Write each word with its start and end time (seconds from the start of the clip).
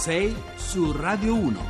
6 0.00 0.34
su 0.56 0.92
Radio 0.92 1.34
1. 1.34 1.60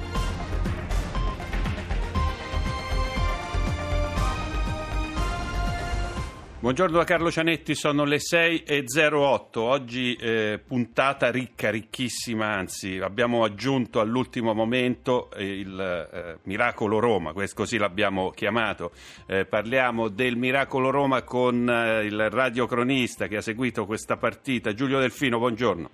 Buongiorno 6.61 6.99
da 6.99 7.03
Carlo 7.03 7.33
Cianetti, 7.33 7.75
sono 7.75 8.05
le 8.05 8.19
6.08, 8.19 9.59
oggi 9.59 10.15
eh, 10.15 10.61
puntata 10.65 11.29
ricca, 11.33 11.71
ricchissima, 11.71 12.47
anzi 12.47 12.99
abbiamo 12.99 13.43
aggiunto 13.43 13.99
all'ultimo 13.99 14.55
momento 14.55 15.33
eh, 15.33 15.59
il 15.59 16.09
eh, 16.13 16.39
Miracolo 16.45 17.01
Roma, 17.01 17.33
questo 17.33 17.63
così 17.63 17.79
l'abbiamo 17.79 18.31
chiamato, 18.31 18.93
Eh, 19.27 19.45
parliamo 19.45 20.07
del 20.07 20.37
Miracolo 20.37 20.91
Roma 20.91 21.23
con 21.23 21.69
eh, 21.69 22.05
il 22.05 22.31
radiocronista 22.31 23.27
che 23.27 23.39
ha 23.39 23.43
seguito 23.43 23.87
questa 23.87 24.17
partita, 24.17 24.73
Giulio 24.73 25.01
Delfino, 25.01 25.39
buongiorno. 25.39 25.91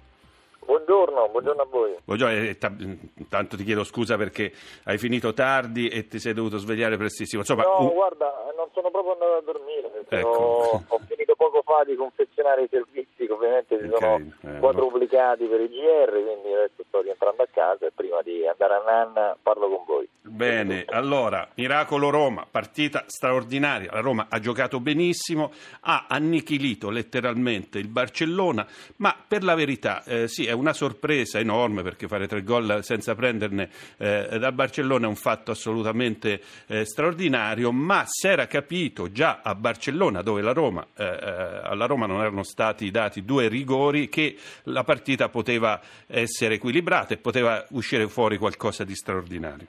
Buongiorno, 0.66 1.28
buongiorno 1.28 1.62
a 1.62 1.66
voi. 1.70 1.96
Buongiorno, 2.04 2.34
eh, 2.36 2.58
ta- 2.58 2.72
intanto 2.78 3.56
ti 3.56 3.64
chiedo 3.64 3.84
scusa 3.84 4.16
perché 4.16 4.52
hai 4.84 4.98
finito 4.98 5.32
tardi 5.32 5.88
e 5.88 6.06
ti 6.08 6.18
sei 6.18 6.34
dovuto 6.34 6.58
svegliare 6.58 6.96
prestissimo. 6.96 7.40
Insomma, 7.42 7.62
No, 7.62 7.82
un- 7.82 7.92
guarda, 7.94 8.32
non 8.56 8.66
sono 8.74 8.90
proprio 8.90 9.12
andato 9.12 9.32
a 9.36 9.42
dormire, 9.42 9.90
Ecco. 10.08 10.28
ho, 10.28 10.82
ho 10.88 10.98
finito 11.08 11.25
poco 11.36 11.62
fa 11.62 11.84
di 11.84 11.94
confezionare 11.94 12.62
i 12.62 12.68
servizi 12.70 13.26
che 13.26 13.32
ovviamente 13.32 13.78
si 13.78 13.86
Ok, 13.86 13.98
sono 13.98 14.16
eh, 14.16 14.58
quadruplicati 14.58 15.44
per 15.46 15.60
i 15.60 15.68
GR, 15.68 16.10
quindi 16.10 16.52
adesso 16.52 16.84
sto 16.88 17.00
rientrando 17.00 17.42
a 17.42 17.48
casa 17.50 17.86
e 17.86 17.92
prima 17.94 18.20
di 18.22 18.46
andare 18.46 18.74
a 18.74 18.82
Nanna 18.84 19.36
parlo 19.40 19.68
con 19.68 19.84
voi. 19.86 20.08
Bene, 20.28 20.84
allora, 20.88 21.48
Miracolo 21.54 22.10
Roma, 22.10 22.46
partita 22.50 23.04
straordinaria. 23.06 23.90
La 23.92 24.00
Roma 24.00 24.26
ha 24.28 24.40
giocato 24.40 24.80
benissimo, 24.80 25.52
ha 25.80 26.06
annichilito 26.08 26.90
letteralmente 26.90 27.78
il 27.78 27.86
Barcellona, 27.86 28.66
ma 28.96 29.16
per 29.26 29.44
la 29.44 29.54
verità, 29.54 30.02
eh, 30.04 30.26
sì, 30.26 30.44
è 30.44 30.52
una 30.52 30.72
sorpresa 30.72 31.38
enorme 31.38 31.82
perché 31.82 32.08
fare 32.08 32.26
tre 32.26 32.42
gol 32.42 32.80
senza 32.82 33.14
prenderne 33.14 33.70
eh, 33.98 34.36
dal 34.38 34.52
Barcellona 34.52 35.06
è 35.06 35.08
un 35.08 35.14
fatto 35.14 35.52
assolutamente 35.52 36.40
eh, 36.66 36.84
straordinario, 36.84 37.70
ma 37.70 38.02
si 38.06 38.26
era 38.26 38.46
capito 38.46 39.12
già 39.12 39.40
a 39.42 39.54
Barcellona, 39.54 40.22
dove 40.22 40.42
la 40.42 40.52
Roma, 40.52 40.86
eh, 40.96 41.04
eh, 41.04 41.35
alla 41.36 41.86
Roma 41.86 42.06
non 42.06 42.20
erano 42.20 42.42
stati 42.42 42.90
dati 42.90 43.24
due 43.24 43.48
rigori, 43.48 44.08
che 44.08 44.36
la 44.64 44.84
partita 44.84 45.28
poteva 45.28 45.80
essere 46.06 46.54
equilibrata 46.54 47.14
e 47.14 47.18
poteva 47.18 47.64
uscire 47.70 48.08
fuori 48.08 48.38
qualcosa 48.38 48.84
di 48.84 48.94
straordinario. 48.94 49.66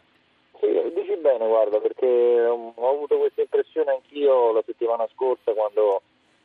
Sì, 0.59 0.67
dici 0.93 1.15
bene, 1.17 1.45
guarda, 1.47 1.79
perché 1.79 2.05
um, 2.05 2.71
ho 2.75 2.89
avuto 2.89 3.17
questa 3.17 3.41
impressione 3.41 3.91
anch'io 3.91 4.53
la 4.53 4.63
settimana 4.65 5.07
scorsa 5.13 5.51
quando 5.53 6.01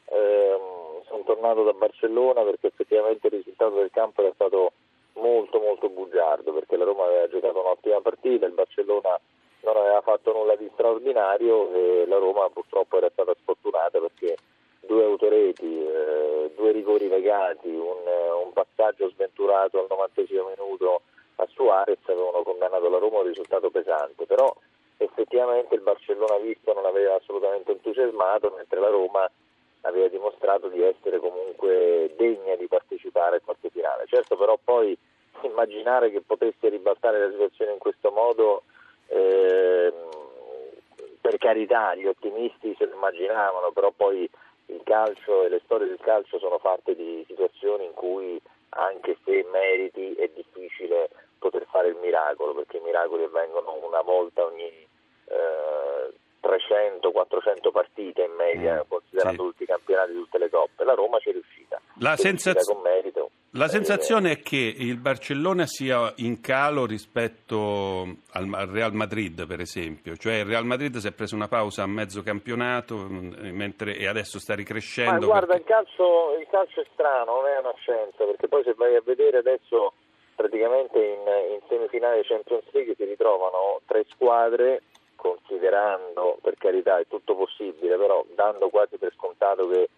ehm, 0.07 1.03
sono 1.07 1.23
tornato 1.25 1.63
da 1.63 1.73
Barcellona 1.73 2.43
perché 2.43 2.69
effettivamente 2.69 3.27
il 3.29 3.35
risultato 3.35 3.77
del 3.77 3.91
campo 3.91 4.23
era 4.23 4.33
stato 4.35 4.73
molto 5.15 5.59
molto 5.61 5.89
bugiardo 5.89 6.53
perché 6.53 6.77
la 6.77 6.85
Roma 6.85 7.05
aveva 7.05 7.29
giocato 7.29 7.61
un'ottima 7.61 8.01
partita, 8.01 8.47
il 8.47 8.53
Barcellona 8.53 9.19
non 9.61 9.77
aveva 9.77 10.01
fatto 10.01 10.33
nulla 10.33 10.57
di 10.57 10.69
straordinario 10.73 11.73
e 11.73 12.07
la 12.07 12.19
Roma 12.19 12.49
purtroppo 12.51 12.97
era 12.97 13.11
stata 13.11 13.35
sfortunata 13.41 14.01
perché 14.01 14.37
due 14.93 15.05
autoreti, 15.05 15.87
eh, 15.87 16.53
due 16.55 16.71
rigori 16.73 17.09
legati, 17.09 17.69
un, 17.69 18.07
eh, 18.07 18.31
un 18.45 18.53
passaggio 18.53 19.09
sventurato 19.09 19.81
al 19.81 19.87
90 19.89 20.23
minuto 20.49 21.01
a 21.37 21.47
Suarez 21.51 21.99
avevano 22.05 22.43
condannato 22.43 22.91
la 22.91 22.99
Roma 22.99 23.17
a 23.17 23.21
un 23.21 23.29
risultato 23.29 23.71
pesante, 23.71 24.27
però 24.27 24.55
effettivamente 24.99 25.75
il 25.75 25.81
Barcellona 25.81 26.37
visto 26.37 26.75
non 26.75 26.85
aveva 26.85 27.15
assolutamente 27.15 27.73
entusiasmato, 27.73 28.53
mentre 28.55 28.81
la 28.81 28.91
Roma 28.91 29.29
aveva 29.81 30.09
dimostrato 30.09 30.69
di 30.69 30.83
essere 30.83 31.19
comunque 31.19 32.13
degna 32.17 32.55
di 32.57 32.67
partecipare 32.67 33.37
al 33.37 33.43
quarto 33.43 33.71
finale. 33.71 34.05
Certo 34.07 34.37
però 34.37 34.59
poi 34.63 34.97
immaginare 35.43 36.11
che 36.11 36.21
potesse 36.21 36.69
ribaltare 36.69 37.19
la 37.19 37.31
situazione 37.31 37.73
in 37.73 37.79
questo 37.79 38.11
modo 38.11 38.63
ehm, 39.07 40.11
per 41.21 41.39
carità 41.39 41.95
gli 41.95 42.07
ottimisti 42.07 42.75
se 42.77 42.85
lo 42.85 42.95
immaginavano, 42.95 43.73
però 43.73 43.91
poi 43.91 44.29
il 44.73 44.81
calcio 44.85 45.45
e 45.45 45.49
le 45.49 45.61
storie 45.65 45.87
del 45.87 46.01
calcio 46.01 46.39
sono 46.39 46.59
fatte 46.59 46.95
di 46.95 47.25
situazioni 47.27 47.85
in 47.85 47.93
cui 47.93 48.41
anche 48.71 49.17
se 49.25 49.47
meriti 49.51 50.15
è 50.15 50.31
difficile 50.35 51.09
poter 51.39 51.67
fare 51.71 51.89
il 51.89 51.97
miracolo, 51.97 52.55
perché 52.55 52.79
i 52.79 52.83
miracoli 52.83 53.25
avvengono 53.25 53.79
una 53.85 54.01
volta 54.01 54.45
ogni 54.45 54.71
eh, 55.27 56.13
300-400 56.41 57.71
partite 57.71 58.23
in 58.23 58.33
media, 58.33 58.83
Mm, 58.85 58.89
considerando 58.89 59.43
sì. 59.43 59.49
tutti 59.51 59.63
i 59.65 59.67
campionati 59.67 60.13
tutte 60.13 60.39
le 60.39 60.51
coppe. 60.51 60.85
La 60.85 60.95
Roma 60.95 61.19
ci 61.19 61.31
è 61.31 61.33
riuscita. 61.33 61.81
La 61.99 62.17
Ci 62.17 62.29
La 63.55 63.69
sensazione 63.69 64.31
è 64.31 64.41
che 64.41 64.57
il 64.57 64.97
Barcellona 64.97 65.67
sia 65.67 66.11
in 66.17 66.41
calo 66.41 66.87
rispetto 66.87 68.01
al 68.33 68.49
al 68.51 68.67
Real 68.69 68.95
Madrid, 68.95 69.47
per 69.47 69.61
esempio. 69.61 70.17
Cioè 70.17 70.37
il 70.37 70.47
Real 70.47 70.65
Madrid 70.65 70.97
si 70.97 71.07
è 71.07 71.13
preso 71.13 71.35
una 71.35 71.49
pausa 71.49 71.83
a 71.83 71.87
mezzo 71.87 72.23
campionato 72.23 72.97
mh, 72.97 73.51
mentre, 73.53 73.95
e 73.99 74.07
adesso 74.07 74.39
sta 74.39 74.55
Ma 74.55 74.59
ricrescendo. 74.59 75.27
guarda, 75.27 75.55
il 75.55 75.61
perché- 75.65 75.73
calcio, 75.85 76.39
il 76.41 76.47
calcio 76.51 76.81
è 76.81 76.87
strano, 76.95 77.35
non 77.43 77.47
è 77.47 77.59
una 77.59 77.75
scienza, 77.77 78.25
perché 78.25 78.49
poi 78.49 78.63
se 78.65 78.73
vai 78.75 78.97
a 78.97 79.03
vedere 79.05 79.37
adesso 79.37 79.93
praticamente 80.35 80.99
in, 80.99 81.53
in 81.53 81.61
semifinale 81.69 82.25
Champions 82.25 82.65
League 82.71 82.95
si 82.97 83.05
ritrovano 83.05 83.83
tre 83.85 84.07
squadre, 84.09 84.81
considerando, 85.15 86.39
per 86.41 86.55
carità 86.57 86.99
è 86.99 87.07
tutto 87.07 87.37
possibile, 87.37 87.99
però 87.99 88.25
dando 88.35 88.71
quasi 88.71 88.97
per 88.97 89.13
scontato 89.15 89.69
che 89.69 89.91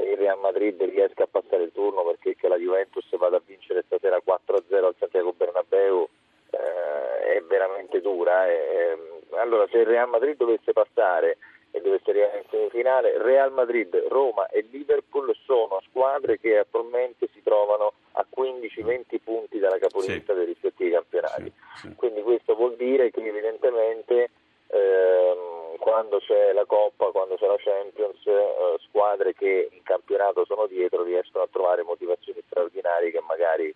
il 0.00 0.16
Real 0.16 0.38
Madrid 0.38 0.80
riesca 0.82 1.24
a 1.24 1.28
passare 1.30 1.64
il 1.64 1.72
turno 1.72 2.02
perché 2.04 2.34
che 2.36 2.48
la 2.48 2.56
Juventus 2.56 3.04
vada 3.16 3.36
a 3.36 3.42
vincere 3.44 3.82
stasera 3.86 4.20
4-0 4.24 4.84
al 4.84 4.94
Santiago 4.98 5.32
Bernabeu 5.32 6.08
eh, 6.50 7.36
è 7.36 7.42
veramente 7.42 8.00
dura. 8.00 8.48
eh. 8.50 8.98
Allora 9.36 9.66
se 9.70 9.78
il 9.78 9.86
Real 9.86 10.08
Madrid 10.08 10.36
dovesse 10.36 10.72
passare 10.72 11.38
e 11.72 11.80
dovesse 11.80 12.10
arrivare 12.10 12.38
in 12.38 12.44
semifinale, 12.50 13.18
Real 13.20 13.50
Madrid, 13.52 13.92
Roma 14.08 14.46
e 14.48 14.64
Liverpool 14.70 15.34
sono 15.44 15.80
squadre 15.88 16.38
che 16.38 16.58
attualmente 16.58 17.28
si 17.32 17.42
trovano 17.42 17.94
a 18.12 18.24
15-20 18.32 19.18
punti 19.24 19.58
dalla 19.58 19.78
capolista 19.78 20.32
Sì. 20.32 20.38
dei 20.38 20.44
rispettivi 20.46 20.90
campionati. 20.92 21.52
Sì, 21.76 21.88
sì. 21.88 21.94
Quindi 21.96 22.22
questo 22.22 22.54
vuol 22.54 22.76
dire 22.76 23.10
che 23.10 23.26
evidentemente 23.26 24.30
ehm, 24.68 25.76
quando 25.78 26.18
c'è 26.18 26.52
la 26.52 26.64
Coppa, 26.64 27.10
quando 27.10 27.34
c'è 27.36 27.46
la 27.46 27.56
Champions, 27.58 28.24
eh, 28.26 28.76
squadre 28.88 29.34
che 29.34 29.68
in 29.72 29.82
campionato 29.82 30.44
sono 30.44 30.66
dietro 30.66 31.02
riescono 31.02 31.42
a 31.44 31.48
trovare 31.50 31.82
motivazioni 31.82 32.40
straordinarie 32.46 33.10
che 33.10 33.20
magari 33.20 33.74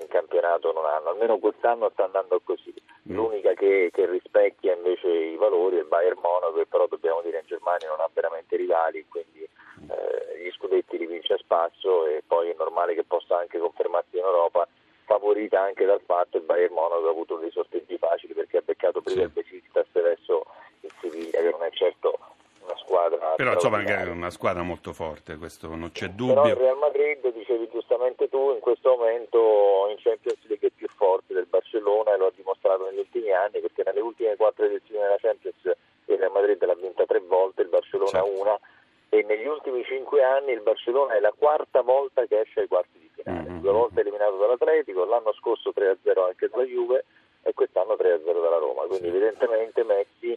in 0.00 0.08
campionato 0.08 0.72
non 0.72 0.86
hanno. 0.86 1.10
Almeno 1.10 1.38
quest'anno 1.38 1.90
sta 1.90 2.04
andando 2.04 2.40
così. 2.42 2.74
Mm. 3.08 3.14
L'unica 3.14 3.52
che, 3.52 3.90
che 3.92 4.06
rispecchia 4.06 4.74
invece 4.74 5.06
i 5.08 5.36
valori 5.36 5.76
è 5.76 5.80
il 5.80 5.86
Bayern 5.86 6.18
Monaco, 6.20 6.54
che 6.54 6.66
però 6.66 6.86
dobbiamo 6.88 7.20
dire 7.22 7.38
in 7.38 7.46
Germania 7.46 7.88
non 7.88 8.00
ha 8.00 8.10
veramente 8.12 8.56
rivali, 8.56 9.06
quindi 9.08 9.42
eh, 9.42 10.42
gli 10.42 10.50
vince 11.14 11.32
a 11.34 11.38
spasso 11.38 12.06
e 12.06 12.22
poi 12.26 12.50
è 12.50 12.54
normale 12.58 12.94
che 12.94 13.04
possa 13.04 13.38
anche 13.38 13.58
confermarsi 13.58 14.16
in 14.18 14.24
Europa, 14.24 14.66
favorita 15.04 15.60
anche 15.60 15.84
dal 15.84 16.00
fatto 16.04 16.30
che 16.32 16.38
il 16.38 16.44
Bayern 16.44 16.72
Monaco 16.74 17.06
ha 17.06 17.10
avuto 17.10 17.36
dei 17.36 17.50
sorteggi 17.50 17.96
facili 17.98 18.34
perché 18.34 18.58
ha 18.58 18.62
beccato 18.64 19.00
prima 19.00 19.20
Sì. 19.20 19.26
il 19.26 19.32
Besiktas 19.32 19.86
e 19.92 19.98
adesso 20.00 20.46
il 20.80 20.92
Siviglia, 21.00 21.40
che 21.40 21.50
non 21.50 21.62
è 21.62 21.70
certo 21.70 22.18
una 22.64 22.76
squadra 22.78 23.34
Però 23.36 23.52
insomma 23.52 23.82
è 23.82 24.08
una 24.08 24.30
squadra 24.30 24.62
molto 24.62 24.92
forte, 24.94 25.36
questo 25.36 25.68
non 25.68 25.90
c'è 25.92 26.08
Però 26.08 26.10
il 26.10 26.14
dubbio. 26.16 26.54
Real 26.58 26.78
Madrid, 26.78 27.32
dicevi 27.32 27.68
giustamente 27.70 28.28
tu, 28.30 28.52
in 28.52 28.60
questo 28.60 28.96
momento 28.96 29.86
in 29.90 29.96
Champions 29.98 30.38
League 30.46 30.68
è 30.68 30.72
più 30.74 30.88
forte 30.88 31.34
del 31.34 31.46
Barcellona 31.46 32.14
e 32.14 32.16
lo 32.16 32.26
ha 32.26 32.32
dimostrato 32.34 32.84
negli 32.86 32.98
ultimi 33.00 33.30
anni 33.32 33.60
perché 33.60 33.82
nelle 33.84 34.00
ultime 34.00 34.36
quattro 34.36 34.64
edizioni 34.64 35.02
della 35.02 35.18
Champions 35.20 35.56
il 36.06 36.18
Real 36.18 36.32
Madrid 36.32 36.64
l'ha 36.64 36.74
vinta 36.74 37.04
tre 37.04 37.20
volte, 37.20 37.62
il 37.62 37.68
Barcellona 37.68 38.08
Certo. 38.10 38.40
una 38.40 38.58
e 39.14 39.22
negli 39.22 39.46
ultimi 39.46 39.84
cinque 39.84 40.24
anni 40.24 40.50
il 40.50 40.60
Barcellona 40.60 41.14
è 41.14 41.20
la 41.20 41.32
quarta 41.36 41.82
volta 41.82 42.26
che 42.26 42.40
esce 42.40 42.60
ai 42.62 42.66
quarti 42.66 42.98
di 42.98 43.08
finale, 43.14 43.48
Mhm. 43.48 43.60
due 43.60 43.70
volte 43.70 44.00
eliminato 44.00 44.36
dall'Atletico, 44.38 45.04
l'anno 45.04 45.32
scorso 45.34 45.72
3-0 45.72 46.24
anche 46.24 46.48
dalla 46.48 46.64
Juve 46.64 47.04
e 47.44 47.54
quest'anno 47.54 47.94
3-0 47.94 48.40
dalla 48.40 48.56
Roma, 48.58 48.82
quindi 48.86 49.08
Sì. 49.10 49.16
evidentemente 49.16 49.84
Messi 49.84 50.36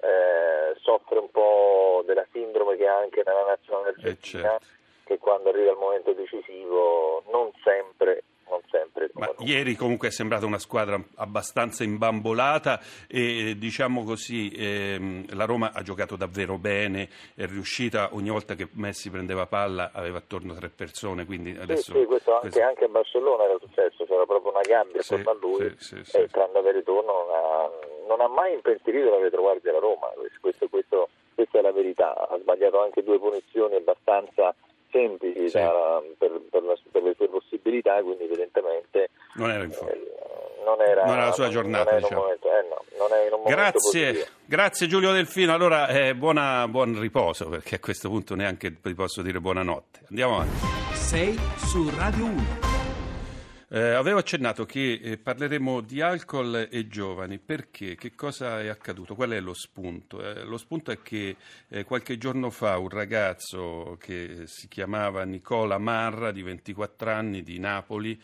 eh, 0.00 0.74
soffre 0.80 1.18
un 1.18 1.30
po' 1.30 2.02
della 2.04 2.26
sindrome 2.32 2.76
che 2.76 2.86
ha 2.88 2.96
anche 2.98 3.22
nella 3.24 3.44
nazionale 3.46 3.88
Eh, 3.88 3.92
argentina 3.92 4.48
certo. 4.50 4.66
che 5.04 5.18
quando 5.18 5.48
arriva 5.48 5.70
il 5.70 5.78
momento 5.78 6.12
decisivo 6.12 7.22
non 7.30 7.50
sempre, 7.62 8.24
non 8.48 8.60
sempre 8.70 9.10
Ma 9.14 9.28
ieri 9.38 9.74
comunque 9.74 10.08
è 10.08 10.10
sembrata 10.10 10.46
una 10.46 10.58
squadra 10.58 11.00
abbastanza 11.16 11.84
imbambolata 11.84 12.80
e 13.08 13.54
diciamo 13.56 14.04
così 14.04 14.52
ehm, 14.54 15.34
la 15.34 15.44
Roma 15.44 15.72
ha 15.72 15.82
giocato 15.82 16.16
davvero 16.16 16.58
bene, 16.58 17.08
è 17.34 17.46
riuscita 17.46 18.10
ogni 18.12 18.30
volta 18.30 18.54
che 18.54 18.68
Messi 18.72 19.10
prendeva 19.10 19.46
palla 19.46 19.90
aveva 19.92 20.18
attorno 20.18 20.54
tre 20.54 20.68
persone, 20.68 21.24
quindi 21.24 21.52
Sì, 21.54 21.58
adesso 21.60 21.92
sì, 21.98 22.04
questo 22.04 22.34
anche, 22.34 22.48
questo- 22.50 22.62
anche 22.68 22.84
a 22.84 22.88
Barcellona 22.88 23.44
era 23.44 23.56
successo, 23.58 24.04
c'era 24.04 24.24
proprio 24.26 24.52
una 24.52 24.60
gabbia 24.62 25.00
Sì, 25.02 25.14
attorno 25.14 25.30
a 25.30 25.38
lui 25.40 25.74
sì, 25.78 25.96
sì, 25.96 26.04
sì. 26.04 26.16
e 26.18 26.28
tranne 26.28 26.58
avere 26.58 26.78
ritorno 26.78 27.12
non 27.12 27.30
ha, 27.34 27.70
non 28.08 28.20
ha 28.20 28.28
mai 28.28 28.52
impensierito 28.54 29.10
la 29.10 29.18
retroguardia 29.20 29.72
della 29.72 29.78
Roma, 29.84 30.08
questo, 30.40 30.68
questo- 30.68 31.08
questa 31.34 31.58
è 31.58 31.62
la 31.62 31.72
verità, 31.72 32.14
ha 32.28 32.38
sbagliato 32.38 32.80
anche 32.82 33.02
due 33.02 33.18
punizioni 33.18 33.74
abbastanza 33.76 34.54
semplici 34.90 35.48
Sì. 35.48 35.58
da- 35.58 36.02
per, 36.18 36.40
per 36.50 36.62
la- 36.62 36.78
per 36.90 37.02
le 37.02 37.14
sue 37.16 37.28
possibilità, 37.28 38.00
quindi 38.02 38.24
evidentemente 38.24 39.10
non 39.34 39.50
era 39.50 39.64
in 39.64 39.70
forma. 39.70 39.90
eh, 39.92 40.00
non 40.64 40.80
era, 40.80 41.04
Non 41.04 41.16
era 41.16 41.26
la 41.26 41.32
sua 41.32 41.48
giornata, 41.48 41.90
non 41.92 42.00
diciamo. 42.00 42.20
momento- 42.22 42.48
eh, 42.48 42.62
no, 42.68 42.84
non 42.98 43.42
Grazie, 43.44 44.26
grazie 44.46 44.86
Giulio 44.88 45.12
Delfino. 45.12 45.52
Allora, 45.54 45.86
eh, 45.88 46.14
buona- 46.16 46.66
buon 46.68 46.98
riposo, 46.98 47.48
perché 47.48 47.76
a 47.76 47.78
questo 47.78 48.08
punto 48.08 48.34
neanche 48.34 48.74
vi 48.82 48.94
posso 48.94 49.22
dire 49.22 49.40
buonanotte. 49.40 50.00
Andiamo 50.08 50.34
avanti. 50.36 50.66
6 50.94 51.38
su 51.56 51.88
Radio 51.96 52.24
1. 52.24 52.65
Eh, 53.68 53.80
avevo 53.80 54.20
accennato 54.20 54.64
che 54.64 55.00
eh, 55.02 55.18
parleremo 55.18 55.80
di 55.80 56.00
alcol 56.00 56.68
e 56.70 56.86
giovani, 56.86 57.40
perché? 57.40 57.96
Che 57.96 58.14
cosa 58.14 58.60
è 58.60 58.68
accaduto? 58.68 59.16
Qual 59.16 59.30
è 59.30 59.40
lo 59.40 59.54
spunto? 59.54 60.22
Eh, 60.22 60.44
lo 60.44 60.56
spunto 60.56 60.92
è 60.92 61.02
che 61.02 61.34
eh, 61.66 61.82
qualche 61.82 62.16
giorno 62.16 62.50
fa 62.50 62.78
un 62.78 62.88
ragazzo 62.88 63.96
che 63.98 64.44
si 64.46 64.68
chiamava 64.68 65.24
Nicola 65.24 65.78
Marra, 65.78 66.30
di 66.30 66.42
24 66.42 67.10
anni, 67.10 67.42
di 67.42 67.58
Napoli, 67.58 68.16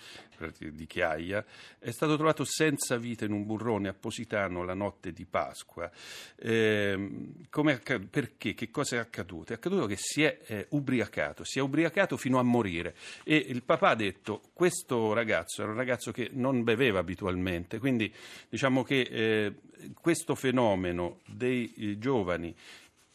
di 0.51 0.87
Chiaia, 0.87 1.45
è 1.79 1.91
stato 1.91 2.17
trovato 2.17 2.45
senza 2.45 2.97
vita 2.97 3.25
in 3.25 3.33
un 3.33 3.45
burrone 3.47 3.89
a 3.89 3.95
Positano 3.95 4.65
la 4.65 4.75
notte 4.75 5.13
di 5.13 5.25
Pasqua. 5.25 5.91
Ehm, 6.37 7.47
come 7.51 7.73
è 7.73 7.75
acca- 7.77 7.99
perché? 7.99 8.55
Che 8.55 8.71
cosa 8.71 8.97
è 8.97 8.99
accaduto? 8.99 9.53
È 9.53 9.57
accaduto 9.57 9.87
che 9.87 9.97
si 9.97 10.23
è 10.23 10.39
eh, 10.47 10.67
ubriacato, 10.71 11.45
si 11.45 11.59
è 11.59 11.63
ubriacato 11.63 12.17
fino 12.17 12.39
a 12.39 12.43
morire 12.43 12.95
e 13.25 13.37
il 13.37 13.63
papà 13.63 13.91
ha 13.91 13.95
detto 13.95 14.43
questo 14.53 15.13
ragazzo 15.13 15.63
era 15.63 15.71
un 15.71 15.77
ragazzo 15.77 16.13
che 16.13 16.31
non 16.33 16.63
beveva 16.65 16.99
abitualmente, 16.99 17.79
quindi 17.79 18.13
diciamo 18.49 18.83
che 18.83 19.01
eh, 19.01 19.55
questo 20.01 20.35
fenomeno 20.35 21.21
dei 21.27 21.73
eh, 21.75 21.99
giovani 21.99 22.55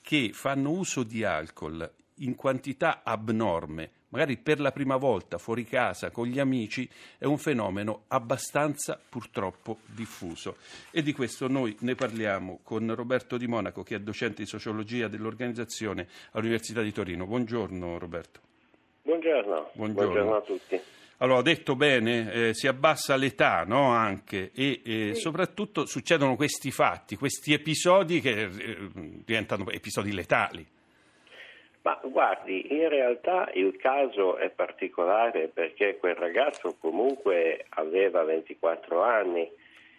che 0.01 0.31
fanno 0.33 0.71
uso 0.71 1.03
di 1.03 1.23
alcol 1.23 1.89
in 2.19 2.35
quantità 2.35 3.01
abnorme, 3.03 3.91
magari 4.09 4.37
per 4.37 4.59
la 4.59 4.71
prima 4.71 4.95
volta 4.95 5.37
fuori 5.37 5.63
casa 5.63 6.11
con 6.11 6.27
gli 6.27 6.39
amici, 6.39 6.89
è 7.17 7.25
un 7.25 7.37
fenomeno 7.37 8.03
abbastanza 8.07 8.99
purtroppo 9.09 9.79
diffuso. 9.85 10.57
E 10.91 11.01
di 11.01 11.13
questo 11.13 11.47
noi 11.47 11.75
ne 11.81 11.95
parliamo 11.95 12.59
con 12.63 12.93
Roberto 12.95 13.37
Di 13.37 13.47
Monaco, 13.47 13.83
che 13.83 13.95
è 13.95 13.99
docente 13.99 14.43
di 14.43 14.47
sociologia 14.47 15.07
dell'organizzazione 15.07 16.07
all'Università 16.31 16.81
di 16.81 16.91
Torino. 16.91 17.25
Buongiorno 17.25 17.97
Roberto. 17.97 18.39
Buongiorno. 19.03 19.71
Buongiorno. 19.73 20.35
a 20.35 20.41
tutti. 20.41 20.79
Allora, 21.19 21.39
ho 21.39 21.41
detto 21.41 21.75
bene, 21.75 22.31
eh, 22.31 22.53
si 22.53 22.67
abbassa 22.67 23.15
l'età 23.15 23.63
no? 23.63 23.89
anche 23.89 24.51
e 24.53 24.81
eh, 24.83 25.15
soprattutto 25.15 25.87
succedono 25.87 26.35
questi 26.35 26.69
fatti, 26.69 27.15
questi 27.15 27.53
episodi 27.53 28.21
che 28.21 28.43
eh, 28.43 28.77
diventano 29.25 29.67
episodi 29.71 30.11
letali. 30.11 30.65
Ma 31.87 31.97
guardi, 32.03 32.67
in 32.73 32.89
realtà 32.89 33.49
il 33.53 33.77
caso 33.77 34.35
è 34.35 34.49
particolare 34.49 35.47
perché 35.47 35.95
quel 35.95 36.15
ragazzo 36.15 36.75
comunque 36.81 37.63
aveva 37.69 38.23
24 38.25 39.01
anni. 39.03 39.49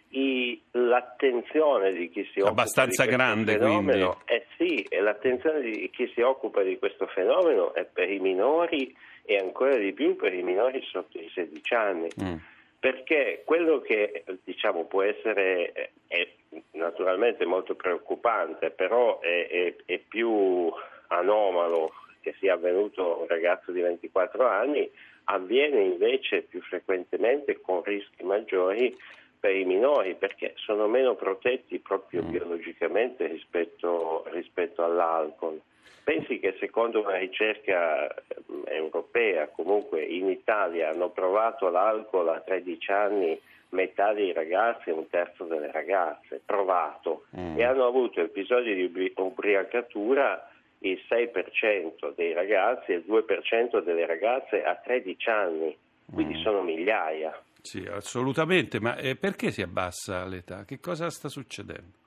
I- 0.09 0.61
l'attenzione 0.71 1.91
di 1.93 2.09
chi 2.09 2.23
si 2.31 2.41
occupa 2.41 2.49
Abbastanza 2.61 3.05
di 3.05 3.09
questo 3.09 3.23
grande, 3.23 3.53
fenomeno, 3.57 4.21
eh 4.25 4.45
sì, 4.55 4.83
e 4.87 5.01
l'attenzione 5.01 5.61
di 5.61 5.89
chi 5.91 6.11
si 6.13 6.21
occupa 6.21 6.61
di 6.61 6.77
questo 6.77 7.07
fenomeno 7.07 7.73
è 7.73 7.85
per 7.85 8.11
i 8.11 8.19
minori 8.19 8.95
e 9.25 9.37
ancora 9.37 9.75
di 9.75 9.91
più 9.91 10.15
per 10.15 10.31
i 10.35 10.43
minori 10.43 10.83
sotto 10.83 11.17
i 11.17 11.27
16 11.33 11.73
anni. 11.73 12.07
Mm. 12.21 12.35
perché 12.79 13.41
quello 13.45 13.81
che 13.81 14.23
diciamo 14.43 14.85
può 14.85 15.01
essere 15.01 15.71
eh, 15.73 15.89
è 16.07 16.27
naturalmente 16.73 17.45
molto 17.45 17.73
preoccupante, 17.75 18.69
però 18.69 19.19
è, 19.19 19.47
è- 19.47 19.75
è 19.85 19.97
più 19.97 20.71
anomalo 21.09 21.91
che 22.21 22.35
sia 22.39 22.53
avvenuto 22.53 23.13
a 23.15 23.21
un 23.21 23.27
ragazzo 23.27 23.71
di 23.71 23.81
24 23.81 24.45
anni, 24.47 24.89
avviene 25.25 25.81
invece 25.81 26.41
più 26.41 26.61
frequentemente 26.61 27.59
con 27.61 27.83
rischi 27.83 28.23
maggiori 28.23 28.95
per 29.39 29.55
i 29.55 29.63
minori 29.63 30.15
perché 30.15 30.53
sono 30.55 30.87
meno 30.87 31.15
protetti 31.15 31.79
proprio 31.79 32.23
Mm. 32.23 32.29
biologicamente 32.29 33.25
rispetto, 33.27 34.25
rispetto 34.31 34.83
all'alcol. 34.83 35.61
Pensi 36.03 36.39
che 36.39 36.55
secondo 36.59 37.01
una 37.01 37.17
ricerca 37.17 38.07
eh, 38.07 38.15
europea, 38.65 39.47
comunque 39.47 40.01
in 40.01 40.27
Italia 40.29 40.89
hanno 40.89 41.09
provato 41.09 41.69
l'alcol 41.69 42.29
a 42.29 42.39
13 42.41 42.91
anni 42.91 43.39
metà 43.69 44.11
dei 44.13 44.33
ragazzi 44.33 44.89
e 44.89 44.93
un 44.93 45.07
terzo 45.07 45.43
delle 45.45 45.71
ragazze, 45.71 46.41
provato, 46.43 47.25
Mm. 47.37 47.57
e 47.59 47.63
hanno 47.63 47.85
avuto 47.85 48.19
episodi 48.19 48.73
di 48.73 48.83
ubri- 48.85 49.13
ubriacatura 49.15 50.48
il 50.79 50.99
6% 51.09 52.13
dei 52.15 52.33
ragazzi 52.33 52.91
e 52.91 52.95
il 52.95 53.03
2% 53.07 53.79
delle 53.83 54.05
ragazze 54.05 54.63
a 54.63 54.75
13 54.75 55.29
anni, 55.29 55.77
quindi 56.13 56.35
Mm. 56.37 56.41
sono 56.41 56.61
migliaia. 56.61 57.37
Sì, 57.61 57.85
assolutamente, 57.91 58.79
ma 58.79 58.95
eh, 58.95 59.15
perché 59.15 59.51
si 59.51 59.61
abbassa 59.61 60.25
l'età? 60.25 60.63
Che 60.65 60.79
cosa 60.79 61.09
sta 61.09 61.27
succedendo? 61.27 61.97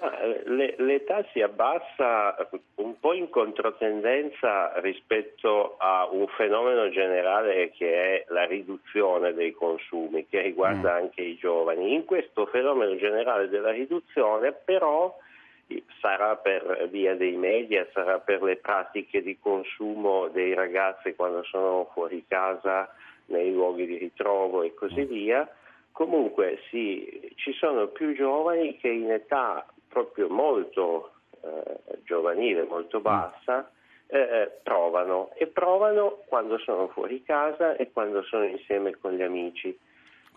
Eh, 0.00 0.42
le- 0.48 0.76
l'età 0.78 1.26
si 1.32 1.42
abbassa 1.42 2.36
un 2.76 2.98
po' 3.00 3.12
in 3.12 3.28
controtendenza 3.28 4.72
rispetto 4.80 5.76
a 5.78 6.08
un 6.10 6.26
fenomeno 6.28 6.88
generale 6.90 7.70
che 7.72 7.92
è 8.22 8.24
la 8.28 8.44
riduzione 8.44 9.34
dei 9.34 9.50
consumi, 9.52 10.26
che 10.28 10.40
riguarda 10.40 10.92
Mm. 10.92 10.96
anche 10.96 11.22
i 11.22 11.36
giovani. 11.36 11.92
In 11.92 12.04
questo 12.04 12.46
fenomeno 12.46 12.96
generale 12.96 13.48
della 13.48 13.72
riduzione, 13.72 14.52
però, 14.52 15.08
eh, 15.08 15.28
sarà 16.00 16.36
per 16.36 16.88
via 16.90 17.14
dei 17.14 17.36
media, 17.36 17.86
sarà 17.92 18.18
per 18.18 18.42
le 18.42 18.56
pratiche 18.56 19.22
di 19.22 19.38
consumo 19.38 20.28
dei 20.28 20.54
ragazzi 20.54 21.14
quando 21.14 21.42
sono 21.44 21.88
fuori 21.92 22.24
casa, 22.26 22.92
nei 23.26 23.52
luoghi 23.52 23.86
di 23.86 23.96
ritrovo 23.96 24.62
e 24.62 24.74
così 24.74 25.04
via, 25.04 25.48
comunque 25.92 26.60
sì, 26.68 27.32
ci 27.36 27.52
sono 27.52 27.88
più 27.88 28.14
giovani 28.14 28.76
che 28.76 28.88
in 28.88 29.10
età 29.10 29.64
proprio 29.88 30.28
molto 30.28 31.12
eh, 31.42 32.00
giovanile, 32.04 32.64
molto 32.64 33.00
bassa, 33.00 33.70
eh, 34.06 34.50
provano 34.62 35.30
e 35.36 35.46
provano 35.46 36.22
quando 36.26 36.58
sono 36.58 36.88
fuori 36.88 37.22
casa 37.22 37.76
e 37.76 37.90
quando 37.92 38.22
sono 38.22 38.44
insieme 38.44 38.96
con 38.98 39.12
gli 39.12 39.22
amici. 39.22 39.76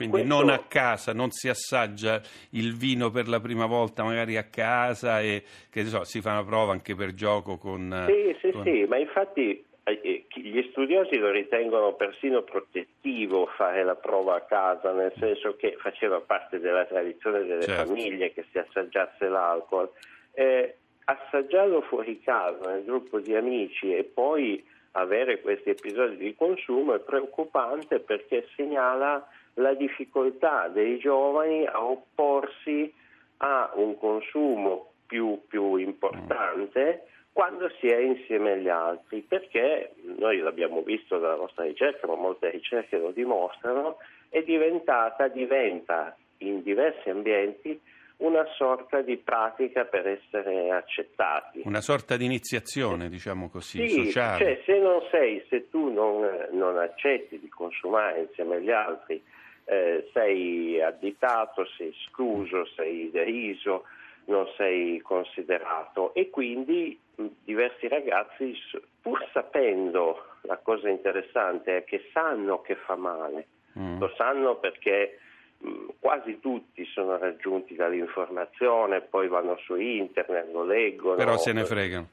Quindi 0.10 0.28
Questo- 0.28 0.46
non 0.46 0.54
a 0.54 0.64
casa, 0.68 1.14
non 1.14 1.32
si 1.32 1.50
assaggia 1.50 2.22
il 2.52 2.76
vino 2.76 3.10
per 3.10 3.28
la 3.28 3.40
prima 3.40 3.66
volta 3.66 4.04
magari 4.04 4.38
a 4.38 4.44
casa 4.44 5.22
e 5.22 5.44
che 5.70 5.86
so, 5.86 6.04
si 6.04 6.22
fa 6.22 6.32
una 6.32 6.44
prova 6.44 6.72
anche 6.72 6.96
per 6.96 7.14
gioco 7.14 7.58
con... 7.58 8.06
Sì, 8.08 8.36
sì, 8.42 8.52
con- 8.52 8.64
sì, 8.64 8.86
ma 8.88 8.98
infatti 8.98 9.64
eh, 9.86 10.00
eh, 10.02 10.26
gli 10.36 10.66
studiosi 10.72 11.18
lo 11.18 11.30
ritengono 11.30 11.94
persino 11.94 12.42
protettivo 12.44 13.48
fare 13.58 13.84
la 13.84 13.96
prova 13.96 14.36
a 14.36 14.42
casa, 14.42 14.94
nel 14.94 15.14
senso 15.18 15.56
che 15.56 15.76
faceva 15.78 16.22
parte 16.22 16.60
della 16.60 16.86
tradizione 16.86 17.44
delle 17.44 17.64
Certo. 17.64 17.88
famiglie 17.88 18.32
che 18.32 18.46
si 18.52 18.58
assaggiasse 18.58 19.28
l'alcol. 19.28 19.90
Eh, 20.34 20.76
assaggiarlo 21.06 21.82
fuori 21.82 22.22
casa 22.22 22.72
nel 22.72 22.86
gruppo 22.86 23.20
di 23.20 23.36
amici 23.36 23.94
e 23.94 24.04
poi 24.06 24.64
avere 24.92 25.42
questi 25.42 25.72
episodi 25.72 26.18
di 26.18 26.36
consumo 26.36 26.94
è 26.94 27.00
preoccupante 27.00 28.00
perché 28.00 28.48
segnala 28.56 29.28
la 29.56 29.74
difficoltà 29.74 30.68
dei 30.68 30.98
giovani 30.98 31.66
a 31.66 31.84
opporsi 31.84 32.92
a 33.38 33.72
un 33.76 33.98
consumo 33.98 34.94
più, 35.06 35.42
più 35.48 35.76
importante 35.76 37.08
quando 37.34 37.68
si 37.80 37.88
è 37.88 37.98
insieme 37.98 38.52
agli 38.52 38.70
altri, 38.70 39.22
perché 39.22 39.94
noi 40.18 40.38
l'abbiamo 40.38 40.84
visto 40.84 41.18
dalla 41.18 41.36
nostra 41.36 41.64
ricerca, 41.64 42.06
ma 42.06 42.16
molte 42.16 42.52
ricerche 42.52 42.98
lo 43.00 43.10
dimostrano, 43.10 43.98
è 44.30 44.44
diventata, 44.44 45.28
diventa 45.30 46.16
in 46.38 46.62
diversi 46.62 47.10
ambienti 47.10 47.80
una 48.18 48.46
sorta 48.56 49.02
di 49.02 49.18
pratica 49.18 49.86
per 49.86 50.08
essere 50.08 50.70
accettati. 50.70 51.64
Una 51.66 51.82
sorta 51.82 52.16
di 52.18 52.26
iniziazione, 52.26 53.10
diciamo 53.10 53.50
così, 53.50 53.88
Sì, 53.88 54.06
sociale. 54.06 54.38
cioè 54.38 54.62
se 54.66 54.80
non 54.80 55.02
sei, 55.10 55.44
se 55.50 55.70
tu 55.70 55.92
non, 55.92 56.48
non 56.52 56.78
accetti 56.78 57.40
di 57.40 57.50
consumare 57.50 58.22
insieme 58.22 58.58
agli 58.58 58.72
altri, 58.72 59.22
eh, 59.66 60.10
sei 60.14 60.82
additato, 60.82 61.66
sei 61.78 61.90
escluso, 61.90 62.66
sei 62.76 63.10
deriso, 63.12 63.84
non 64.26 64.48
sei 64.58 65.00
considerato 65.02 66.14
e 66.14 66.30
quindi 66.30 66.98
diversi 67.44 67.88
ragazzi, 67.88 68.56
pur 69.02 69.28
sapendo 69.32 70.26
la 70.42 70.58
cosa 70.58 70.90
interessante 70.90 71.78
è 71.78 71.84
che 71.84 72.10
sanno 72.12 72.62
che 72.62 72.76
fa 72.76 72.96
male, 72.96 73.48
Mm. 73.78 74.00
lo 74.00 74.14
sanno 74.16 74.58
perché 74.58 75.18
mh, 75.58 75.86
quasi 76.00 76.40
tutti 76.40 76.86
sono 76.86 77.18
raggiunti 77.18 77.74
dall'informazione, 77.74 79.02
poi 79.02 79.28
vanno 79.28 79.58
su 79.66 79.76
internet, 79.76 80.52
lo 80.52 80.64
leggono. 80.64 81.16
Però 81.16 81.38
se 81.38 81.54
ne 81.54 81.66
fregano. 81.66 82.08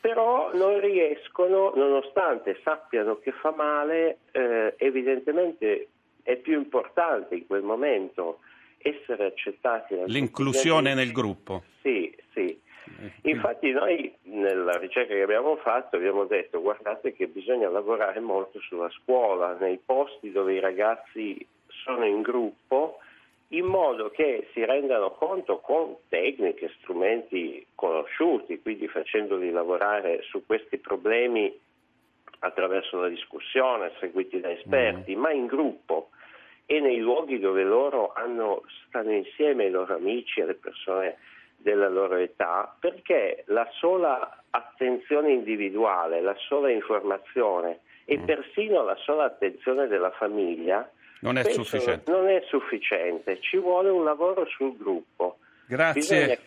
Però 0.00 0.50
non 0.52 0.80
riescono, 0.80 1.72
nonostante 1.74 2.58
sappiano 2.64 3.18
che 3.18 3.30
fa 3.32 3.52
male, 3.52 4.18
eh, 4.32 4.74
evidentemente 4.78 5.88
è 6.26 6.34
più 6.34 6.58
importante 6.58 7.36
in 7.36 7.46
quel 7.46 7.62
momento 7.62 8.40
essere 8.78 9.26
accettati. 9.26 9.94
L'inclusione 10.06 10.92
nel 10.92 11.12
gruppo. 11.12 11.62
Sì, 11.82 12.12
sì. 12.32 12.60
Infatti 13.22 13.70
noi 13.70 14.12
nella 14.22 14.76
ricerca 14.78 15.14
che 15.14 15.22
abbiamo 15.22 15.56
fatto 15.56 15.96
abbiamo 15.96 16.24
detto 16.24 16.60
guardate 16.60 17.12
che 17.12 17.28
bisogna 17.28 17.68
lavorare 17.68 18.18
molto 18.18 18.58
sulla 18.60 18.90
scuola, 18.90 19.56
nei 19.58 19.78
posti 19.84 20.32
dove 20.32 20.54
i 20.54 20.60
ragazzi 20.60 21.46
sono 21.68 22.04
in 22.04 22.22
gruppo 22.22 22.98
in 23.50 23.66
modo 23.66 24.10
che 24.10 24.48
si 24.52 24.64
rendano 24.64 25.12
conto 25.12 25.58
con 25.58 25.94
tecniche, 26.08 26.72
strumenti 26.80 27.64
conosciuti, 27.76 28.60
quindi 28.60 28.88
facendoli 28.88 29.52
lavorare 29.52 30.22
su 30.22 30.44
questi 30.44 30.78
problemi 30.78 31.56
attraverso 32.40 33.00
la 33.00 33.08
discussione, 33.08 33.92
seguiti 34.00 34.40
da 34.40 34.50
esperti, 34.50 35.14
mm. 35.14 35.20
ma 35.20 35.30
in 35.30 35.46
gruppo 35.46 36.05
e 36.66 36.80
nei 36.80 36.98
luoghi 36.98 37.38
dove 37.38 37.62
loro 37.62 38.12
hanno, 38.12 38.62
stanno 38.88 39.12
insieme 39.12 39.64
ai 39.64 39.70
loro 39.70 39.94
amici, 39.94 40.40
alle 40.40 40.54
persone 40.54 41.16
della 41.56 41.88
loro 41.88 42.16
età, 42.16 42.76
perché 42.78 43.44
la 43.46 43.68
sola 43.72 44.42
attenzione 44.50 45.32
individuale, 45.32 46.20
la 46.20 46.36
sola 46.48 46.70
informazione 46.70 47.80
e 48.04 48.18
mm. 48.18 48.24
persino 48.24 48.84
la 48.84 48.96
sola 48.96 49.24
attenzione 49.24 49.86
della 49.86 50.10
famiglia 50.10 50.88
non 51.20 51.38
è 51.38 51.50
sufficiente. 51.50 52.10
Non 52.10 52.28
è 52.28 52.42
sufficiente, 52.46 53.40
ci 53.40 53.56
vuole 53.56 53.88
un 53.88 54.04
lavoro 54.04 54.46
sul 54.46 54.76
gruppo. 54.76 55.38
Grazie. 55.66 56.00
Bisogna... 56.00 56.38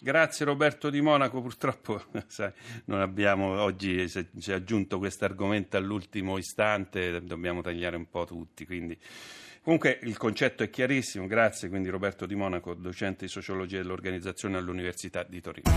Grazie 0.00 0.44
Roberto 0.44 0.90
Di 0.90 1.00
Monaco, 1.00 1.40
purtroppo 1.40 2.00
sai, 2.28 2.52
non 2.84 3.00
abbiamo, 3.00 3.60
oggi 3.60 4.06
si 4.06 4.20
è 4.46 4.52
aggiunto 4.52 4.98
questo 4.98 5.24
argomento 5.24 5.76
all'ultimo 5.76 6.38
istante, 6.38 7.20
dobbiamo 7.24 7.62
tagliare 7.62 7.96
un 7.96 8.08
po' 8.08 8.24
tutti, 8.24 8.64
quindi 8.64 8.96
Comunque 9.68 9.98
il 10.04 10.16
concetto 10.16 10.62
è 10.62 10.70
chiarissimo, 10.70 11.26
grazie 11.26 11.68
quindi 11.68 11.90
Roberto 11.90 12.24
Di 12.24 12.34
Monaco, 12.34 12.72
docente 12.72 13.26
di 13.26 13.30
sociologia 13.30 13.76
dell'organizzazione 13.76 14.56
all'Università 14.56 15.24
di 15.24 15.42
Torino. 15.42 15.68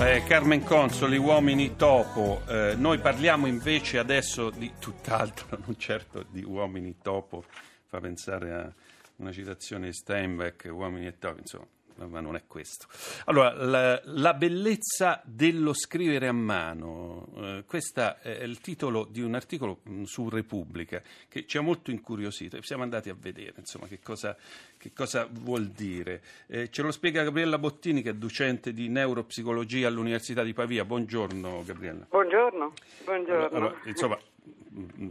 Eh, 0.00 0.24
Carmen 0.26 0.64
Consoli, 0.64 1.18
uomini 1.18 1.76
topo, 1.76 2.42
eh, 2.48 2.74
noi 2.76 2.98
parliamo 2.98 3.46
invece 3.46 3.98
adesso 3.98 4.50
di 4.50 4.72
tutt'altro, 4.80 5.56
non 5.64 5.78
certo 5.78 6.26
di 6.28 6.42
uomini 6.42 6.96
topo, 7.00 7.44
fa 7.86 8.00
pensare 8.00 8.52
a 8.52 8.74
una 9.18 9.30
citazione 9.30 9.86
di 9.86 9.92
Steinbeck, 9.92 10.68
uomini 10.68 11.06
e 11.06 11.16
topi, 11.16 11.42
insomma 11.42 11.66
ma 11.96 12.20
non 12.20 12.36
è 12.36 12.42
questo. 12.46 12.86
Allora, 13.26 13.52
la, 13.54 14.00
la 14.04 14.34
bellezza 14.34 15.20
dello 15.24 15.72
scrivere 15.72 16.28
a 16.28 16.32
mano, 16.32 17.28
eh, 17.36 17.64
questo 17.66 18.16
è 18.20 18.42
il 18.42 18.60
titolo 18.60 19.06
di 19.10 19.20
un 19.20 19.34
articolo 19.34 19.80
mm, 19.88 20.04
su 20.04 20.28
Repubblica 20.28 21.02
che 21.28 21.46
ci 21.46 21.58
ha 21.58 21.60
molto 21.60 21.90
incuriosito 21.90 22.56
e 22.56 22.62
siamo 22.62 22.82
andati 22.82 23.08
a 23.08 23.16
vedere 23.18 23.54
insomma, 23.58 23.86
che, 23.86 24.00
cosa, 24.00 24.36
che 24.76 24.92
cosa 24.92 25.28
vuol 25.30 25.66
dire. 25.68 26.22
Eh, 26.46 26.70
ce 26.70 26.82
lo 26.82 26.90
spiega 26.90 27.22
Gabriella 27.22 27.58
Bottini 27.58 28.02
che 28.02 28.10
è 28.10 28.14
docente 28.14 28.72
di 28.72 28.88
neuropsicologia 28.88 29.88
all'Università 29.88 30.42
di 30.42 30.52
Pavia. 30.52 30.84
Buongiorno 30.84 31.62
Gabriella. 31.64 32.06
Buongiorno. 32.08 32.72
Buongiorno. 33.04 33.56
Allora, 33.56 33.80
insomma, 33.84 34.18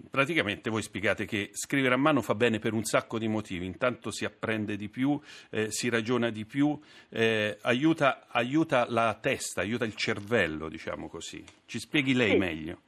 praticamente 0.10 0.70
voi 0.70 0.82
spiegate 0.82 1.26
che 1.26 1.50
scrivere 1.54 1.94
a 1.94 1.98
mano 1.98 2.22
fa 2.22 2.36
bene 2.36 2.60
per 2.60 2.74
un 2.74 2.84
sacco 2.84 3.20
di 3.20 3.28
motivi, 3.28 3.66
intanto 3.66 4.12
si 4.12 4.26
apprende 4.26 4.76
di 4.76 4.90
più, 4.90 5.20
eh, 5.50 5.72
si 5.72 5.90
ragiona 5.90 6.30
di 6.30 6.46
più, 6.46 6.80
eh, 7.10 7.58
aiuta, 7.62 8.28
aiuta, 8.28 8.86
la 8.90 9.18
testa, 9.20 9.62
aiuta 9.62 9.86
il 9.86 9.96
cervello, 9.96 10.70
diciamo 10.70 11.08
così. 11.08 11.44
Ci 11.66 11.80
spieghi 11.80 12.14
lei 12.14 12.32
sì. 12.32 12.38
meglio. 12.38 12.82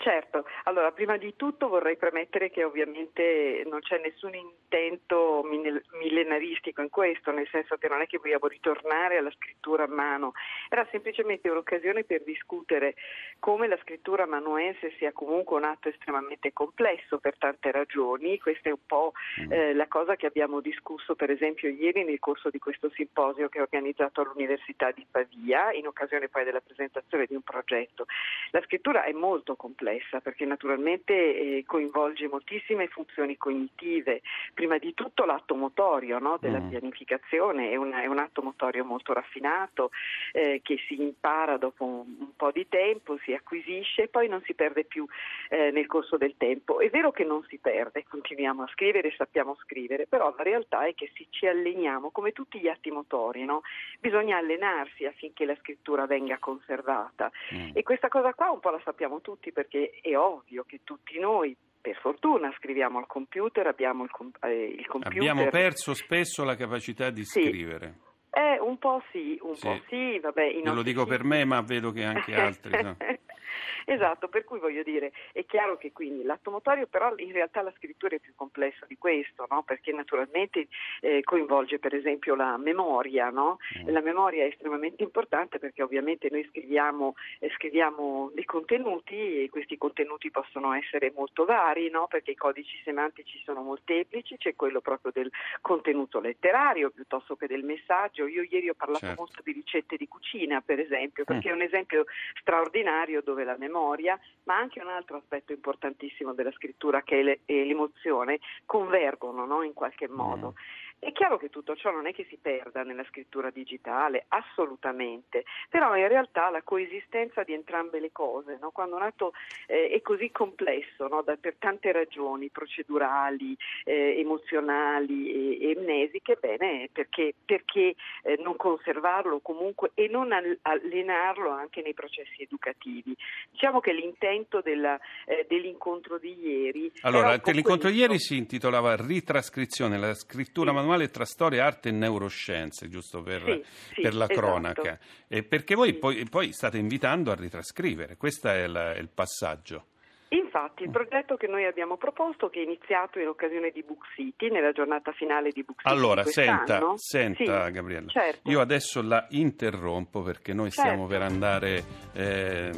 Certo, 0.00 0.46
allora 0.64 0.92
prima 0.92 1.16
di 1.16 1.34
tutto 1.34 1.66
vorrei 1.66 1.96
premettere 1.96 2.50
che 2.50 2.62
ovviamente 2.62 3.64
non 3.66 3.80
c'è 3.80 3.98
nessun 3.98 4.32
intento 4.32 5.42
millenaristico 5.42 6.82
in 6.82 6.88
questo, 6.88 7.32
nel 7.32 7.48
senso 7.50 7.76
che 7.78 7.88
non 7.88 8.00
è 8.00 8.06
che 8.06 8.18
vogliamo 8.18 8.46
ritornare 8.46 9.16
alla 9.16 9.32
scrittura 9.32 9.84
a 9.84 9.88
mano, 9.88 10.34
era 10.68 10.86
semplicemente 10.92 11.50
un'occasione 11.50 12.04
per 12.04 12.22
discutere 12.22 12.94
come 13.40 13.66
la 13.66 13.76
scrittura 13.78 14.22
amanuense 14.22 14.94
sia 14.98 15.10
comunque 15.10 15.56
un 15.56 15.64
atto 15.64 15.88
estremamente 15.88 16.52
complesso 16.52 17.18
per 17.18 17.36
tante 17.36 17.72
ragioni, 17.72 18.38
questa 18.38 18.68
è 18.68 18.72
un 18.72 18.86
po' 18.86 19.14
mm. 19.40 19.52
eh, 19.52 19.74
la 19.74 19.88
cosa 19.88 20.14
che 20.14 20.26
abbiamo 20.26 20.60
discusso 20.60 21.16
per 21.16 21.30
esempio 21.30 21.68
ieri 21.70 22.04
nel 22.04 22.20
corso 22.20 22.50
di 22.50 22.60
questo 22.60 22.88
simposio 22.90 23.48
che 23.48 23.58
ho 23.58 23.62
organizzato 23.62 24.20
all'Università 24.20 24.92
di 24.92 25.04
Pavia 25.10 25.72
in 25.72 25.88
occasione 25.88 26.28
poi 26.28 26.44
della 26.44 26.60
presentazione 26.60 27.26
di 27.26 27.34
un 27.34 27.42
progetto. 27.42 28.06
La 28.52 28.62
scrittura 28.62 29.02
è 29.02 29.10
molto 29.10 29.56
complessa 29.56 29.86
complessa 29.88 30.20
perché 30.20 30.44
naturalmente 30.44 31.14
eh, 31.14 31.64
coinvolge 31.66 32.28
moltissime 32.28 32.88
funzioni 32.88 33.36
cognitive, 33.36 34.20
prima 34.52 34.78
di 34.78 34.92
tutto 34.94 35.24
l'atto 35.24 35.54
motorio 35.54 36.18
no, 36.18 36.36
della 36.38 36.60
mm. 36.60 36.68
pianificazione, 36.68 37.70
è, 37.70 37.76
una, 37.76 38.02
è, 38.02 38.06
un 38.06 38.18
atto 38.18 38.42
motorio 38.42 38.84
molto 38.84 39.12
raffinato 39.12 39.90
eh, 40.32 40.60
che 40.62 40.78
si 40.86 41.00
impara 41.00 41.56
dopo 41.56 41.84
un, 41.84 42.16
un, 42.18 42.36
po' 42.36 42.50
di 42.50 42.68
tempo, 42.68 43.18
si 43.24 43.32
acquisisce 43.32 44.02
e 44.02 44.08
poi 44.08 44.28
non 44.28 44.42
si 44.42 44.54
perde 44.54 44.84
più 44.84 45.06
eh, 45.48 45.70
nel 45.70 45.86
corso 45.86 46.16
del 46.16 46.34
tempo. 46.36 46.80
È 46.80 46.90
vero 46.90 47.10
che 47.10 47.24
non 47.24 47.42
si 47.48 47.58
perde, 47.58 48.04
continuiamo 48.08 48.64
a 48.64 48.68
scrivere, 48.68 49.14
sappiamo 49.16 49.56
scrivere, 49.62 50.06
però 50.06 50.34
la 50.36 50.42
realtà 50.42 50.86
è 50.86 50.94
che 50.94 51.10
se 51.14 51.26
ci 51.30 51.46
alleniamo, 51.46 52.10
come 52.10 52.32
tutti 52.32 52.60
gli 52.60 52.68
atti 52.68 52.90
motori, 52.90 53.44
no? 53.44 53.62
bisogna 54.00 54.36
allenarsi 54.36 55.06
affinché 55.06 55.44
la 55.44 55.56
scrittura 55.60 56.06
venga 56.06 56.38
conservata 56.38 57.30
mm. 57.54 57.70
e 57.72 57.82
questa 57.82 58.08
cosa 58.08 58.34
qua 58.34 58.50
un 58.50 58.60
po' 58.60 58.70
la 58.70 58.80
sappiamo 58.84 59.20
tutti 59.20 59.52
perché 59.52 59.77
perché 59.78 60.00
è 60.00 60.16
ovvio 60.16 60.64
che 60.66 60.80
tutti 60.82 61.18
noi 61.18 61.56
per 61.80 61.96
fortuna 62.00 62.52
scriviamo 62.56 62.98
al 62.98 63.06
computer, 63.06 63.66
abbiamo 63.66 64.04
il, 64.04 64.10
eh, 64.42 64.74
il 64.78 64.86
computer. 64.86 65.18
Abbiamo 65.18 65.48
perso 65.48 65.94
spesso 65.94 66.44
la 66.44 66.56
capacità 66.56 67.10
di 67.10 67.24
sì. 67.24 67.42
scrivere. 67.42 68.06
Eh, 68.30 68.58
un 68.60 68.78
po' 68.78 69.02
sì, 69.10 69.38
un 69.40 69.54
sì. 69.56 69.66
po' 69.66 69.80
sì, 69.88 70.18
vabbè. 70.18 70.44
Io 70.44 70.74
lo 70.74 70.82
dico 70.82 71.06
per 71.06 71.24
me, 71.24 71.44
ma 71.44 71.60
vedo 71.62 71.92
che 71.92 72.04
anche 72.04 72.34
altri. 72.34 72.82
no? 72.82 72.96
Esatto, 73.84 74.28
per 74.28 74.44
cui 74.44 74.58
voglio 74.58 74.82
dire, 74.82 75.12
è 75.32 75.44
chiaro 75.44 75.76
che 75.76 75.92
quindi 75.92 76.22
l'atto 76.22 76.50
motorio, 76.50 76.86
però 76.86 77.12
in 77.16 77.32
realtà 77.32 77.62
la 77.62 77.72
scrittura 77.76 78.16
è 78.16 78.18
più 78.18 78.34
complessa 78.34 78.86
di 78.86 78.96
questo, 78.98 79.46
no? 79.50 79.62
perché 79.62 79.92
naturalmente 79.92 80.68
eh, 81.00 81.22
coinvolge 81.22 81.78
per 81.78 81.94
esempio 81.94 82.34
la 82.34 82.56
memoria, 82.56 83.30
no? 83.30 83.58
mm. 83.78 83.88
la 83.88 84.00
memoria 84.00 84.44
è 84.44 84.48
estremamente 84.48 85.02
importante 85.02 85.58
perché 85.58 85.82
ovviamente 85.82 86.28
noi 86.30 86.46
scriviamo, 86.50 87.14
eh, 87.40 87.50
scriviamo 87.50 88.30
dei 88.34 88.44
contenuti 88.44 89.44
e 89.44 89.48
questi 89.50 89.76
contenuti 89.76 90.30
possono 90.30 90.72
essere 90.72 91.12
molto 91.14 91.44
vari, 91.44 91.90
no? 91.90 92.06
perché 92.08 92.32
i 92.32 92.36
codici 92.36 92.80
semantici 92.84 93.40
sono 93.44 93.62
molteplici, 93.62 94.36
c'è 94.36 94.54
quello 94.54 94.80
proprio 94.80 95.12
del 95.12 95.30
contenuto 95.60 96.20
letterario 96.20 96.90
piuttosto 96.90 97.36
che 97.36 97.46
del 97.46 97.64
messaggio. 97.64 98.26
Io 98.26 98.42
ieri 98.42 98.68
ho 98.68 98.74
parlato 98.74 99.06
certo. 99.06 99.22
molto 99.22 99.42
di 99.42 99.52
ricette 99.52 99.96
di 99.96 100.08
cucina, 100.08 100.60
per 100.60 100.78
esempio, 100.78 101.24
perché 101.24 101.48
mm. 101.48 101.52
è 101.52 101.54
un 101.54 101.62
esempio 101.62 102.04
straordinario 102.40 103.22
dove 103.22 103.44
la 103.44 103.56
memoria 103.58 104.18
ma 104.44 104.56
anche 104.56 104.80
un 104.80 104.88
altro 104.88 105.18
aspetto 105.18 105.52
importantissimo 105.52 106.32
della 106.32 106.52
scrittura 106.52 107.02
che 107.02 107.40
è 107.44 107.52
l'emozione, 107.64 108.40
convergono 108.64 109.44
no? 109.44 109.62
in 109.62 109.74
qualche 109.74 110.08
modo. 110.08 110.54
Mm. 110.56 110.87
È 111.00 111.12
chiaro 111.12 111.38
che 111.38 111.48
tutto 111.48 111.76
ciò 111.76 111.92
non 111.92 112.08
è 112.08 112.12
che 112.12 112.26
si 112.28 112.38
perda 112.42 112.82
nella 112.82 113.04
scrittura 113.04 113.50
digitale, 113.50 114.24
assolutamente, 114.28 115.44
però 115.68 115.94
in 115.96 116.08
realtà 116.08 116.50
la 116.50 116.62
coesistenza 116.62 117.44
di 117.44 117.52
entrambe 117.52 118.00
le 118.00 118.10
cose, 118.10 118.58
no? 118.60 118.70
quando 118.70 118.96
un 118.96 119.02
atto 119.02 119.32
eh, 119.68 119.90
è 119.90 120.02
così 120.02 120.32
complesso 120.32 121.06
no? 121.06 121.22
da, 121.22 121.36
per 121.36 121.54
tante 121.58 121.92
ragioni 121.92 122.48
procedurali, 122.50 123.56
eh, 123.84 124.18
emozionali 124.18 125.60
e, 125.60 125.70
e 125.70 125.76
mnesiche, 125.76 126.36
bene, 126.40 126.88
perché, 126.92 127.32
perché 127.44 127.94
eh, 128.22 128.36
non 128.42 128.56
conservarlo 128.56 129.38
comunque 129.38 129.92
e 129.94 130.08
non 130.08 130.32
allenarlo 130.62 131.50
anche 131.50 131.80
nei 131.80 131.94
processi 131.94 132.42
educativi. 132.42 133.14
Diciamo 133.52 133.78
che 133.78 133.92
l'intento 133.92 134.60
della, 134.62 134.98
eh, 135.26 135.46
dell'incontro 135.48 136.18
di 136.18 136.36
ieri... 136.40 136.90
Allora, 137.02 137.40
l'incontro 137.44 137.88
di 137.88 137.98
ieri 137.98 138.18
si 138.18 138.36
intitolava 138.36 138.96
Ritrascrizione, 138.96 139.96
la 139.96 140.14
scrittura 140.14 140.72
sì 140.72 140.87
manuale 140.88 141.10
tra 141.10 141.24
storia, 141.24 141.66
arte 141.66 141.90
e 141.90 141.92
neuroscienze, 141.92 142.88
giusto 142.88 143.22
per, 143.22 143.42
sì, 143.42 143.94
sì, 143.94 144.00
per 144.00 144.14
la 144.14 144.24
esatto. 144.24 144.40
cronaca. 144.40 144.98
E 145.28 145.42
perché 145.42 145.74
voi 145.74 145.94
poi, 145.94 146.26
poi, 146.28 146.52
state 146.52 146.78
invitando 146.78 147.30
a 147.30 147.34
ritrascrivere, 147.34 148.16
questo 148.16 148.48
è, 148.48 148.64
è 148.64 148.98
il 148.98 149.10
passaggio. 149.12 149.86
Infatti, 150.30 150.82
il 150.82 150.90
progetto 150.90 151.36
che 151.36 151.46
noi 151.46 151.64
abbiamo 151.64 151.96
proposto, 151.96 152.50
che 152.50 152.60
è 152.60 152.62
iniziato 152.62 153.18
in 153.18 153.28
occasione 153.28 153.70
di 153.70 153.82
Book 153.82 154.04
City, 154.14 154.50
nella 154.50 154.72
giornata 154.72 155.10
finale 155.12 155.50
di 155.52 155.62
Book 155.62 155.80
City. 155.80 155.94
Allora, 155.94 156.22
senta, 156.24 156.92
senta 156.96 157.64
sì, 157.66 157.72
Gabriella, 157.72 158.08
certo. 158.08 158.50
io 158.50 158.60
adesso 158.60 159.00
la 159.00 159.26
interrompo 159.30 160.20
perché 160.20 160.52
noi 160.52 160.70
certo. 160.70 160.82
stiamo 160.82 161.06
per 161.06 161.22
andare, 161.22 161.82
eh, 162.12 162.70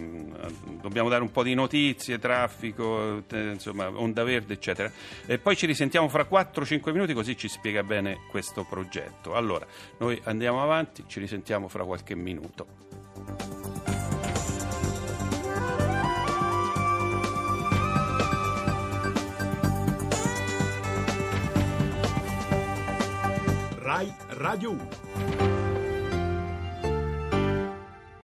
dobbiamo 0.80 1.08
dare 1.08 1.22
un 1.22 1.30
po' 1.30 1.42
di 1.42 1.54
notizie, 1.54 2.18
traffico, 2.18 3.22
insomma, 3.30 3.88
onda 3.88 4.24
verde, 4.24 4.54
eccetera. 4.54 4.90
E 5.26 5.38
poi 5.38 5.56
ci 5.56 5.66
risentiamo 5.66 6.08
fra 6.08 6.26
4-5 6.30 6.92
minuti 6.92 7.12
così 7.12 7.36
ci 7.36 7.48
spiega 7.48 7.82
bene 7.82 8.20
questo 8.30 8.64
progetto. 8.64 9.34
Allora, 9.34 9.66
noi 9.98 10.20
andiamo 10.24 10.62
avanti, 10.62 11.04
ci 11.06 11.20
risentiamo 11.20 11.68
fra 11.68 11.84
qualche 11.84 12.14
minuto. 12.14 12.66
Rai 23.78 24.12
Radio 24.28 24.70
1. 24.70 25.59